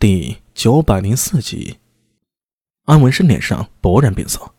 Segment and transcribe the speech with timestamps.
[0.00, 1.78] 第九百零四集，
[2.84, 4.52] 安文生脸上勃然变色。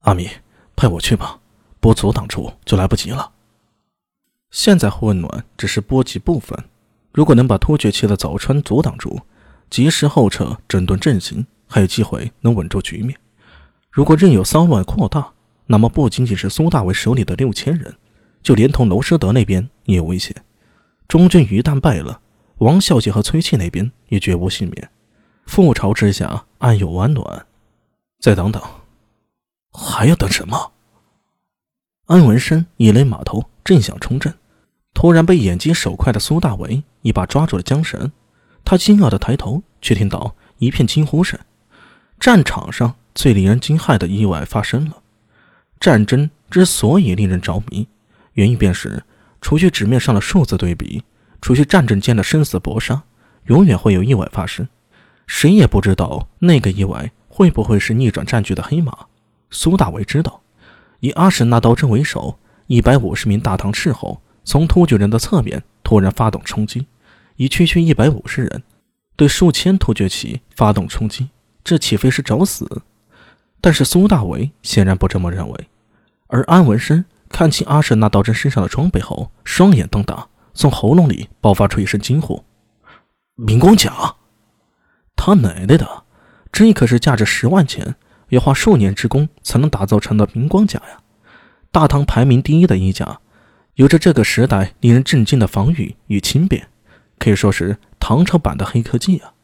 [0.00, 0.28] 阿米，
[0.76, 1.40] 派我去吧，
[1.80, 3.32] 不阻挡住就来不及了。
[4.50, 6.62] 现在混乱只是波及部分，
[7.10, 9.18] 如果能把突厥骑的早川阻挡住，
[9.70, 13.18] 及时后撤，整顿阵型，还有机会能稳住局面。
[13.90, 15.32] 如果任由骚乱扩大，
[15.64, 17.96] 那么不仅仅是苏大为手里的六千人，
[18.42, 20.36] 就连同娄师德那边也有危险。
[21.08, 22.20] 中军一旦败了。
[22.58, 24.90] 王孝杰和崔庆那边也绝无幸免。
[25.46, 27.46] 覆巢之下，安有完卵？
[28.20, 28.62] 再等等，
[29.72, 30.72] 还要等什么？
[32.06, 34.34] 安文生一勒马头，正想冲阵，
[34.92, 38.10] 突然被眼疾手快的苏大为一把抓住了缰绳。
[38.64, 41.38] 他惊讶的抬头，却听到一片惊呼声。
[42.18, 45.02] 战场上最令人惊骇的意外发生了。
[45.78, 47.86] 战争之所以令人着迷，
[48.32, 49.04] 原因便是
[49.40, 51.04] 除去纸面上的数字对比。
[51.40, 53.02] 除去战争间的生死搏杀，
[53.44, 54.68] 永远会有意外发生，
[55.26, 59.06] 谁也不知道那个意外会不会是逆转战局的黑马。
[59.50, 60.42] 苏大为知道，
[61.00, 66.86] 以阿史那道真为首，一百五十名大唐斥候从突厥人的侧面突然发动冲击，
[67.36, 68.62] 以区区一百五十人
[69.16, 71.28] 对数千突厥骑发动冲击，
[71.64, 72.82] 这岂非是找死？
[73.60, 75.68] 但是苏大为显然不这么认为，
[76.26, 80.28] 而安文生看清阿史那道真身上的装备后，双眼瞪大。
[80.58, 82.42] 从喉咙里爆发出一声惊呼
[83.38, 84.16] ：“明光甲！
[85.14, 86.02] 他奶奶的，
[86.50, 87.94] 这可是价值十万钱，
[88.30, 90.98] 要花数年之功才能打造成的明光甲呀！
[91.70, 93.20] 大唐排名第一的衣甲，
[93.74, 96.66] 有着这个时代令人震惊的防御与轻便，
[97.20, 99.34] 可以说是唐朝版的黑科技啊！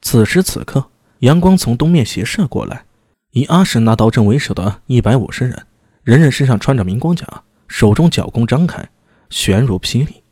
[0.00, 2.86] 此时此刻，阳光从东面斜射过来，
[3.32, 5.66] 以阿史那道真为首的一百五十人，
[6.04, 7.26] 人人身上穿着明光甲，
[7.68, 8.88] 手中角弓张开，
[9.28, 10.23] 旋如霹雳。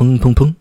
[0.00, 0.54] 砰砰砰！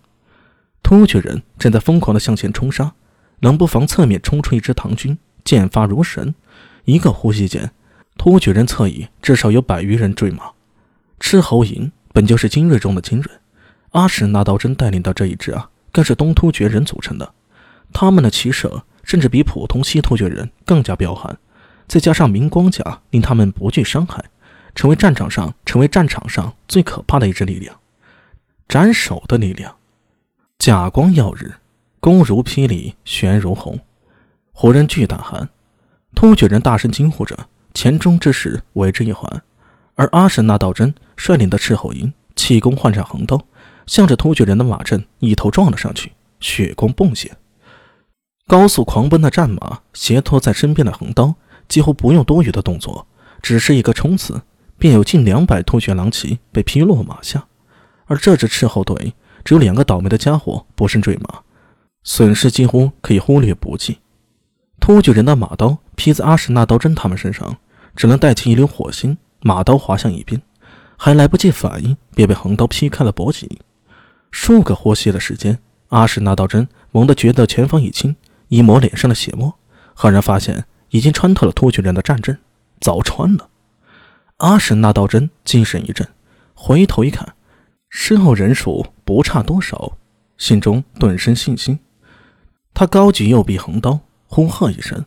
[0.84, 2.94] 突厥人正在疯狂的向前冲杀，
[3.40, 6.36] 冷不防侧面冲出一支唐军，剑发如神。
[6.84, 7.72] 一个呼吸间，
[8.18, 10.52] 突厥人侧翼至少有百余人坠马。
[11.22, 13.32] 赤侯营本就是精锐中的精锐，
[13.92, 17.34] 阿史那道真带领的这一支啊，更是东突厥人组成的。
[17.94, 21.38] 他们的骑射甚至比普通西突厥人更加彪悍，
[21.88, 24.22] 再加上明光甲令他们不惧伤害，
[24.76, 27.74] 成为战场上成为战场上最可怕的一支力量。
[28.70, 29.78] 斩首的力量，
[30.60, 31.56] 甲光耀日，
[32.00, 33.80] 弓如霹雳，弦如虹，
[34.52, 35.50] 胡人巨大喊，
[36.14, 37.36] 突厥人大声惊呼着，
[37.74, 39.42] 前中之势为之一环。
[39.96, 43.44] 而阿史那道真率领的斥候营，气功换上横刀，
[43.88, 47.36] 向着突厥人的马阵一头撞了上去，血光迸现。
[48.46, 51.34] 高速狂奔的战马斜拖在身边的横刀，
[51.68, 53.08] 几乎不用多余的动作，
[53.42, 54.44] 只是一个冲刺，
[54.78, 57.48] 便有近两百突厥狼骑被劈落马下。
[58.10, 59.14] 而这支斥候队
[59.46, 61.42] 只有两个倒霉的家伙不慎坠马，
[62.04, 64.00] 损失几乎可以忽略不计。
[64.80, 67.58] 突厥人的马刀劈在阿什那道真他们身上，
[67.96, 70.42] 只能带起一溜火星，马刀滑向一边，
[70.98, 73.48] 还来不及反应，便被横刀劈开了脖颈。
[74.32, 75.60] 数个呼吸的时间，
[75.90, 78.16] 阿什那道真猛地觉得前方一青，
[78.48, 79.54] 一抹脸上的血沫，
[79.94, 82.40] 赫然发现已经穿透了突厥人的战阵，
[82.82, 83.50] 凿穿了。
[84.38, 86.08] 阿什那道真精神一振，
[86.56, 87.36] 回头一看。
[87.90, 89.98] 身后人数不差多少，
[90.38, 91.80] 心中顿生信心。
[92.74, 95.06] 他高举右臂横刀，呼喝一声，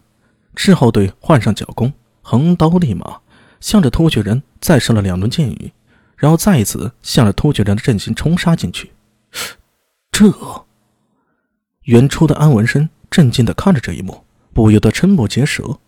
[0.56, 3.20] 斥候队换上脚弓，横刀立马，
[3.60, 5.72] 向着突厥人再射了两轮箭雨，
[6.16, 8.90] 然后再一次向着突厥人的阵型冲杀进去。
[10.10, 10.30] 这，
[11.84, 15.78] 远处的安文生震惊地看着这一幕，不由得瞠目结舌。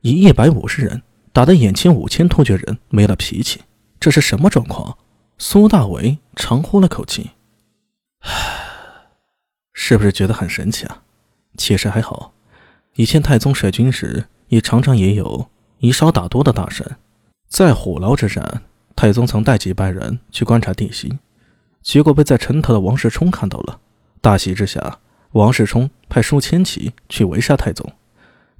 [0.00, 1.02] 以一百五十人
[1.32, 3.60] 打得眼前五千突厥人没了脾气，
[4.00, 4.96] 这是什么状况？
[5.42, 7.30] 苏大为长呼了口气，
[9.72, 11.00] 是不是觉得很神奇啊？
[11.56, 12.34] 其实还好，
[12.96, 15.48] 以前太宗率军时，也常常也有
[15.78, 16.98] 以少打多的大神。
[17.48, 18.64] 在虎牢之战，
[18.94, 21.18] 太宗曾带几百人去观察地形，
[21.80, 23.80] 结果被在城头的王世充看到了。
[24.20, 24.98] 大喜之下，
[25.32, 27.90] 王世充派数千骑去围杀太宗，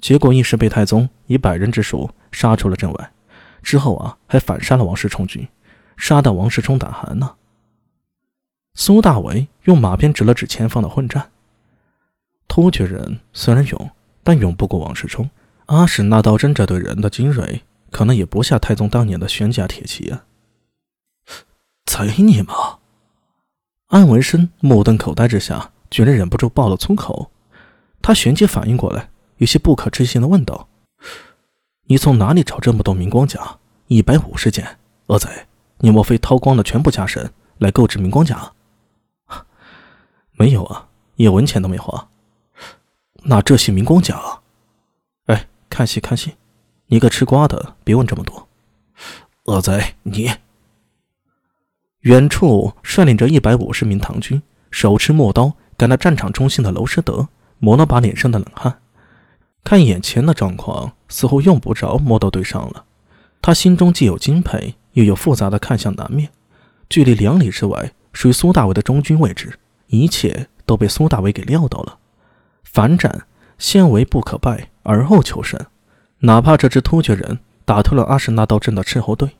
[0.00, 3.12] 结果一时被太宗以百人之数杀出了阵外。
[3.62, 5.46] 之后啊，还反杀了王世充军。
[6.00, 7.34] 杀得王世充胆寒呢。
[8.74, 11.30] 苏大为用马鞭指了指前方的混战。
[12.48, 13.90] 突厥人虽然勇，
[14.24, 15.28] 但勇不过王世充。
[15.66, 20.24] 阿史那道真这队人的精锐，可能也不下太宗当年的玄甲铁骑啊！
[21.84, 22.78] 贼你妈！
[23.88, 27.30] 安文生目瞪口呆之下，居然忍不住爆了粗口。
[28.00, 30.68] 他旋即反应过来，有些不可置信的问道
[31.86, 33.58] ：“你从哪里找这么多明光甲？
[33.88, 35.28] 一百五十件，恶贼！”
[35.80, 38.52] 你莫非掏光了全部家神来购置明光甲？
[40.32, 42.08] 没有啊，一文钱都没花。
[43.24, 44.40] 那这些明光甲……
[45.26, 46.36] 哎，看戏看戏，
[46.86, 48.48] 你个吃瓜的，别问这么多。
[49.44, 50.30] 恶贼，你……
[52.00, 57.28] 远处率领着一百五十名唐军，手持陌刀赶到战场中心的娄师德，
[57.58, 58.80] 抹了把脸上的冷汗。
[59.62, 62.86] 看眼前的状况，似乎用不着摸到对上了。
[63.42, 66.28] 他心中既有敬佩，又有复杂的看向南面，
[66.90, 71.98] 距离两里之外，属于苏大伟的中军位置，一切都被苏大伟给料到了。
[72.64, 73.26] 反战，
[73.56, 75.58] 先为不可败，而后求胜。
[76.18, 79.30] 哪怕这支突厥人打退了阿什纳道镇的斥候队。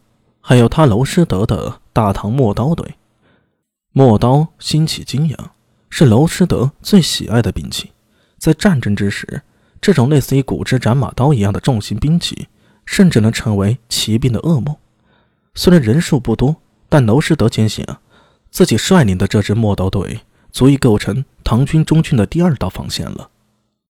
[0.40, 2.94] 还有他娄师德的大唐陌刀队，
[3.92, 5.50] 陌刀兴起金阳，
[5.90, 7.90] 是娄师德最喜爱的兵器。
[8.38, 9.42] 在战争之时，
[9.82, 12.48] 这种类似于古之斩马刀一样的重型兵器，
[12.86, 14.74] 甚至能成为骑兵的噩梦。
[15.54, 16.56] 虽然人数不多，
[16.88, 18.00] 但娄师德坚信啊，
[18.50, 20.20] 自己率领的这支陌刀队
[20.52, 23.29] 足以构成唐军中军的第二道防线了。